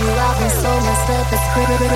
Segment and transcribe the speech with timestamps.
[0.00, 1.88] you, I've been so messed up, it's critical.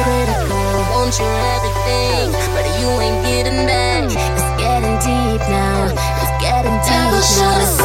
[0.91, 4.05] Want your everything, but you ain't getting back.
[4.05, 7.01] It's getting deep now, it's getting deep
[7.41, 7.80] now.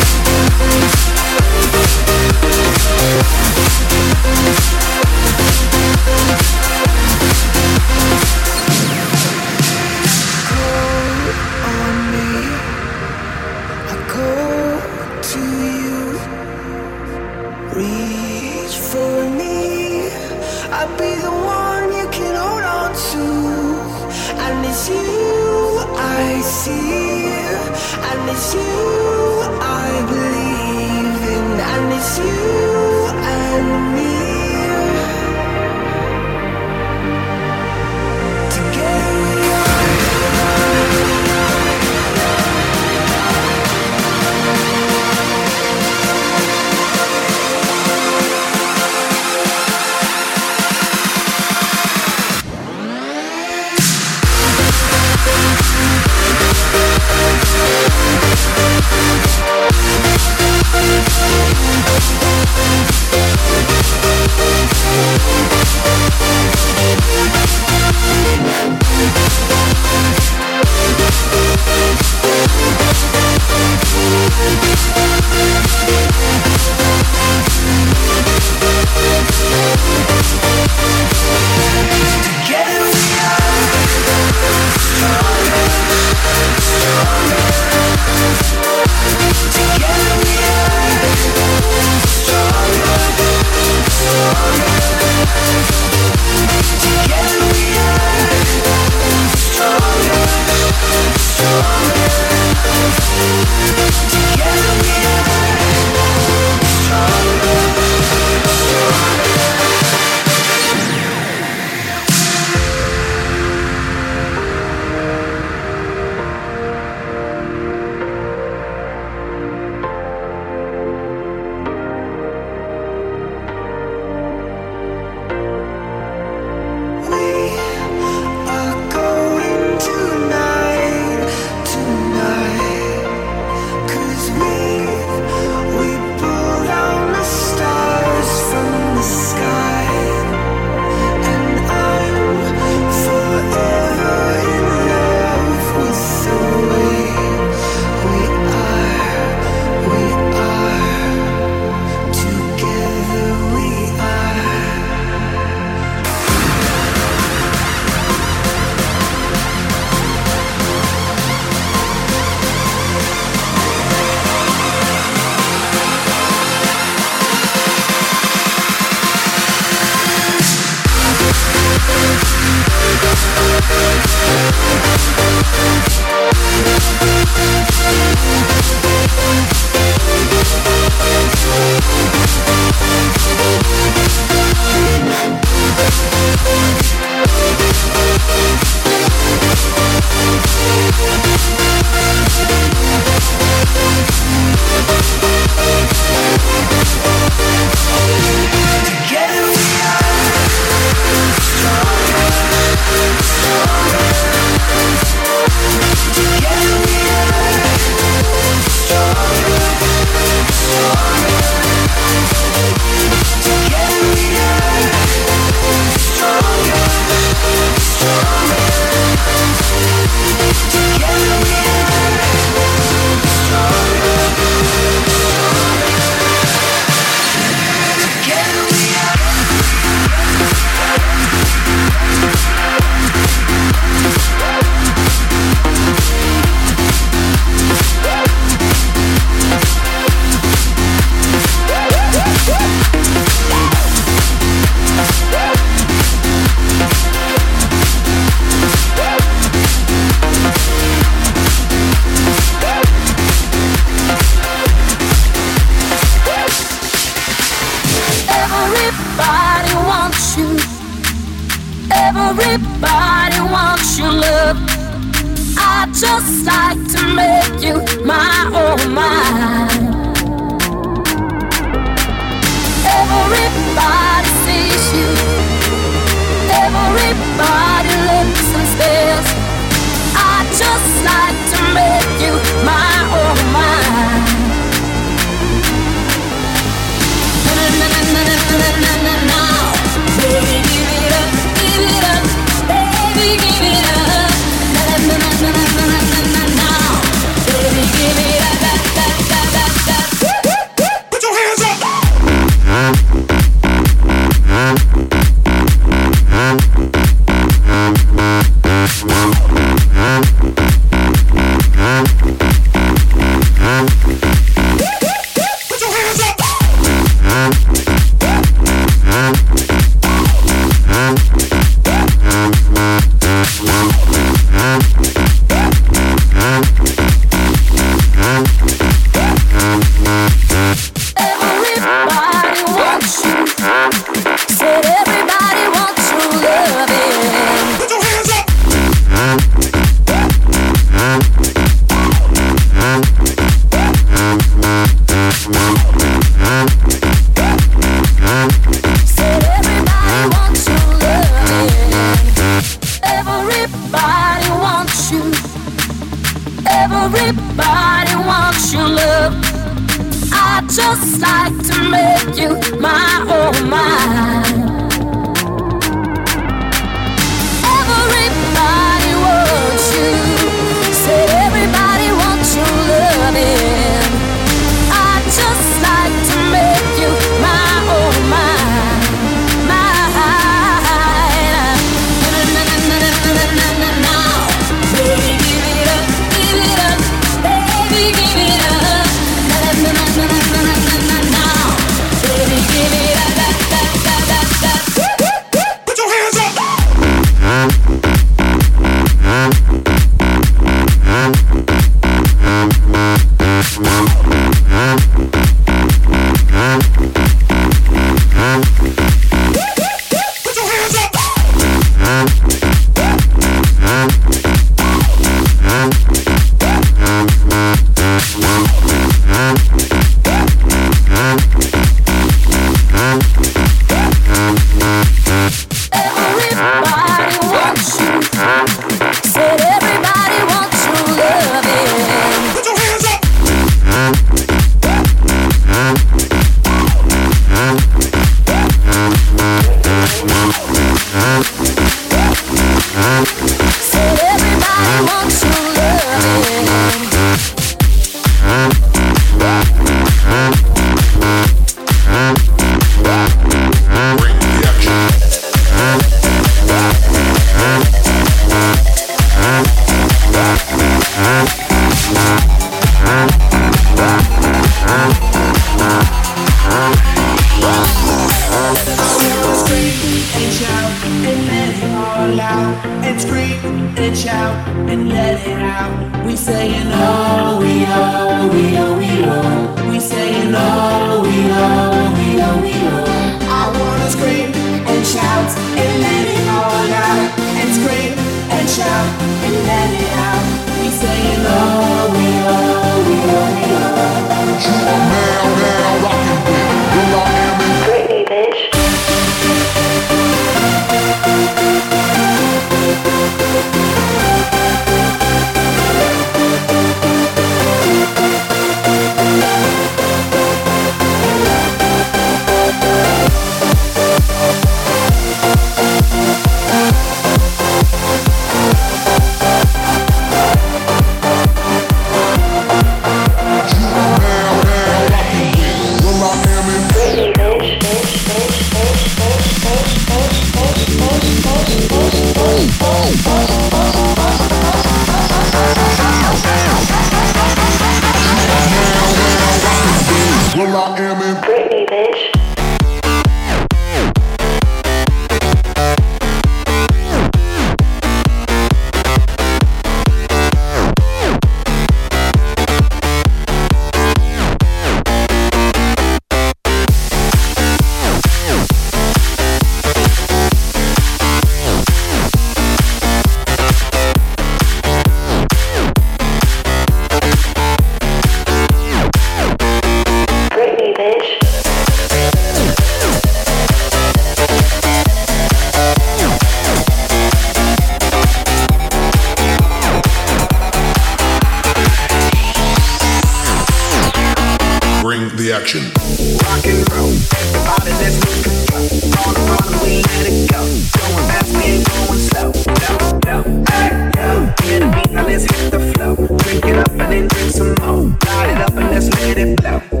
[585.61, 586.37] satisfaction.
[586.45, 588.87] Rock and roll, everybody let's lose control.
[589.21, 590.61] On the bottom, we let it go.
[590.97, 592.51] Going fast, we ain't going slow.
[592.81, 592.93] No,
[593.25, 594.53] no, hey, no.
[594.63, 596.15] Hear the beat, now let's hit the flow.
[596.15, 598.17] Drink it up and then drink some more.
[598.25, 600.00] Light it up and let's let it blow.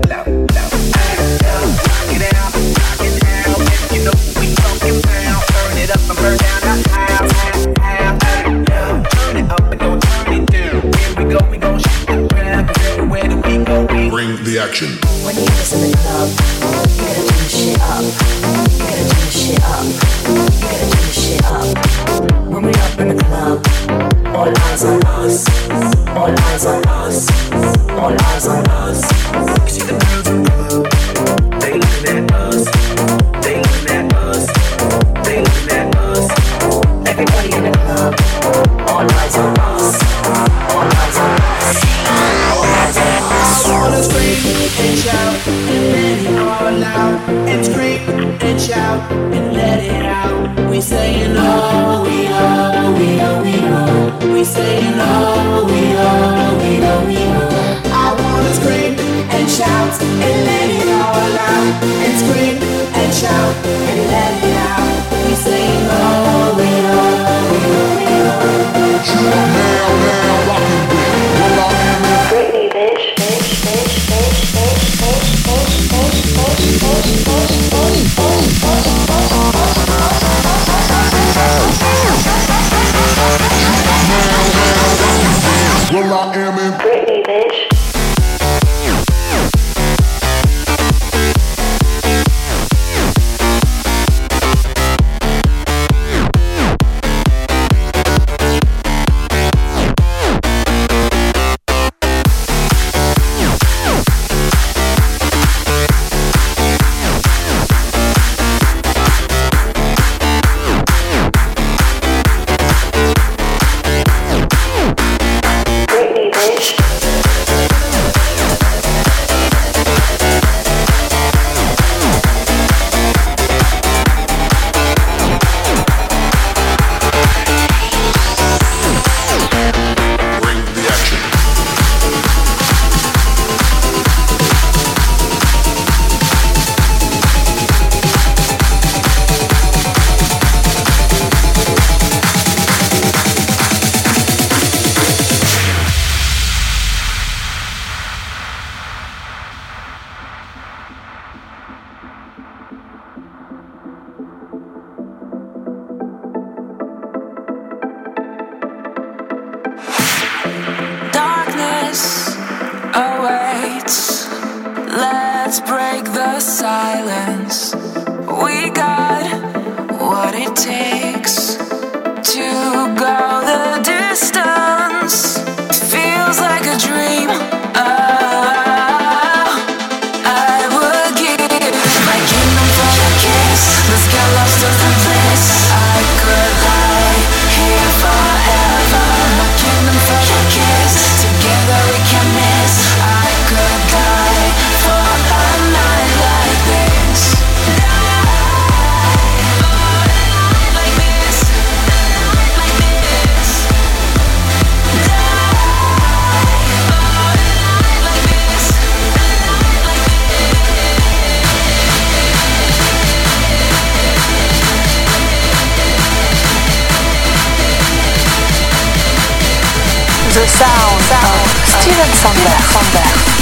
[220.41, 223.40] the sound, sound of Steven Sandberg.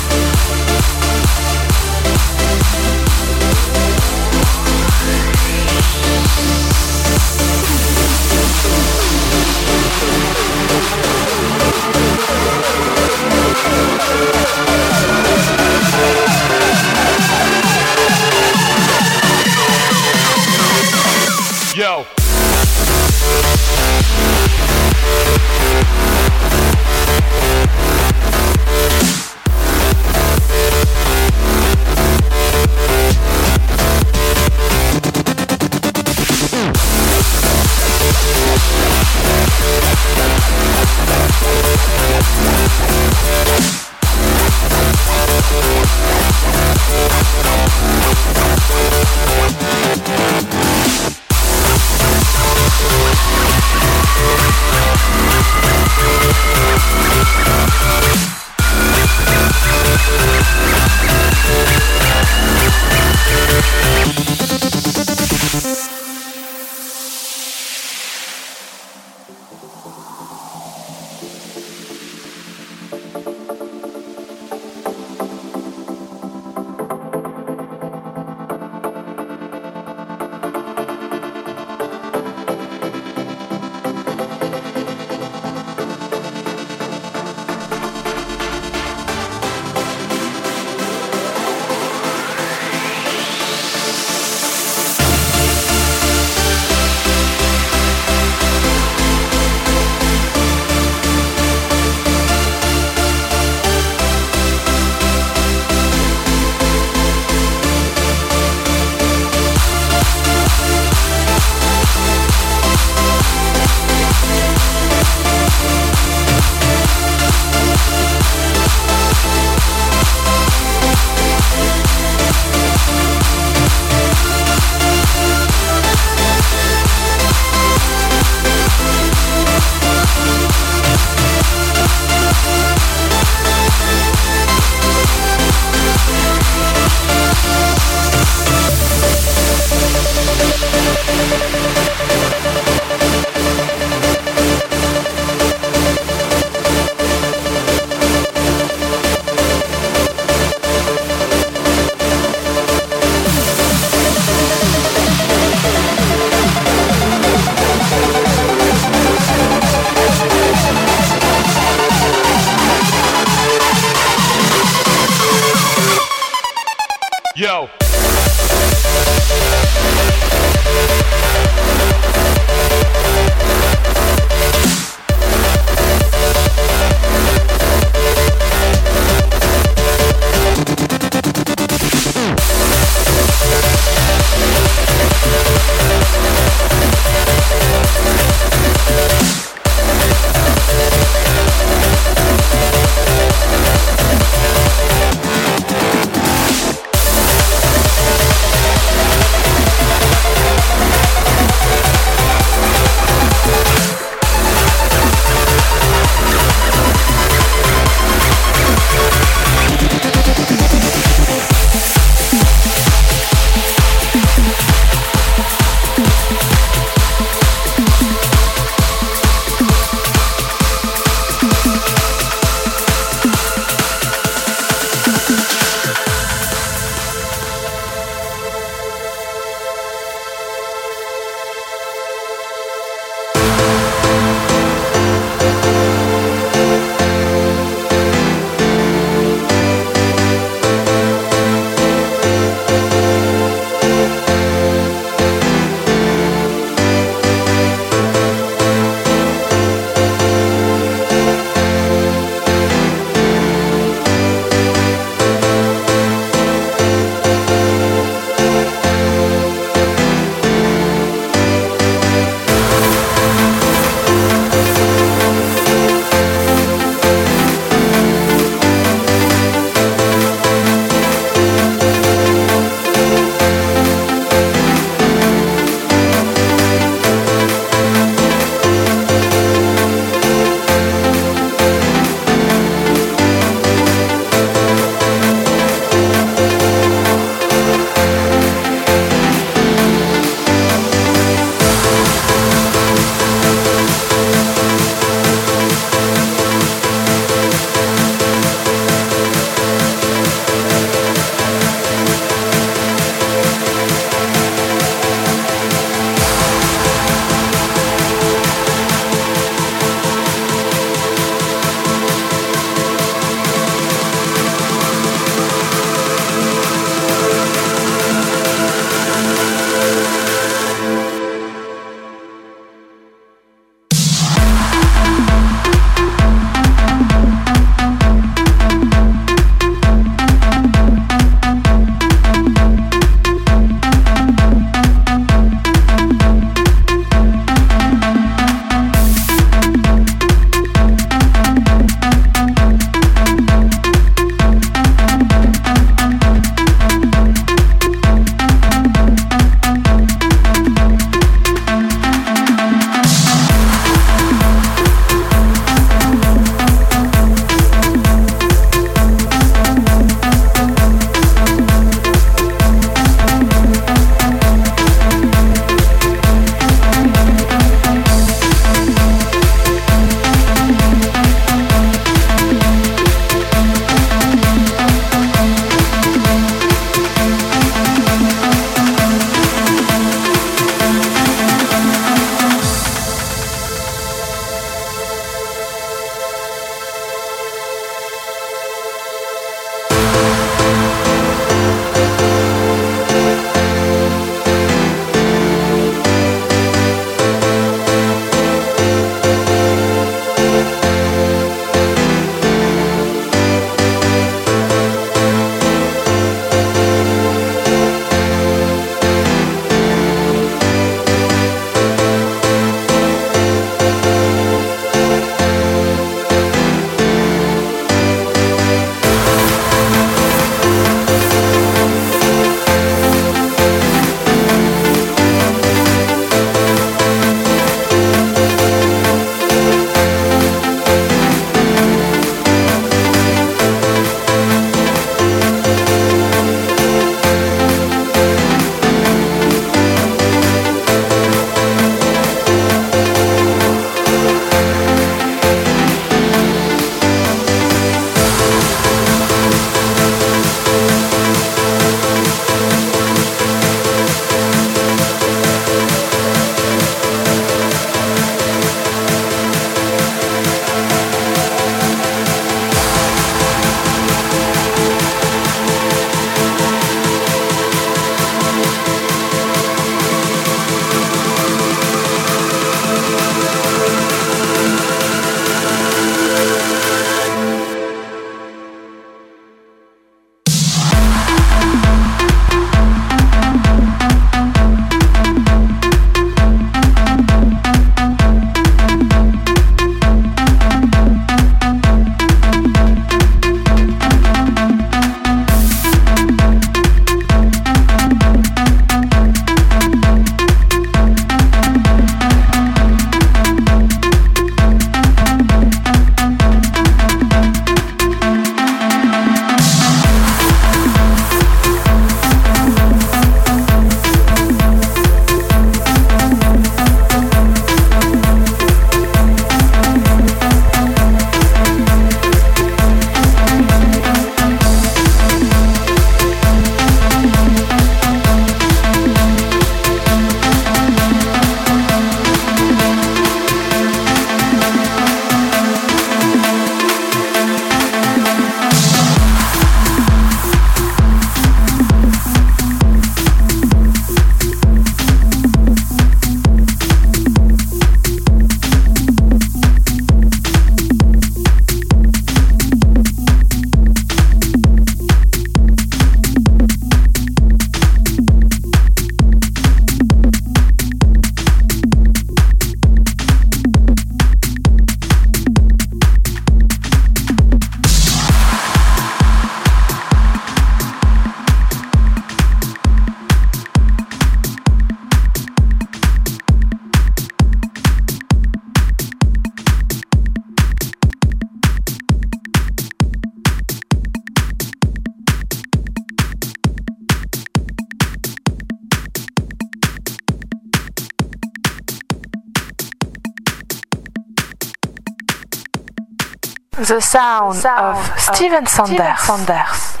[596.91, 600.00] The sound, of Steven Sanders.